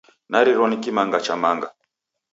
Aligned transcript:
Narirwa 0.29 0.65
ni 0.69 0.77
kimanga 0.83 1.19
cha 1.25 1.35
manga. 1.41 1.69